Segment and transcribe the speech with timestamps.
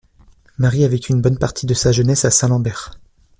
[0.57, 2.93] Marie a vécu une bonne partie de sa jeunesse à Saint-Lambert.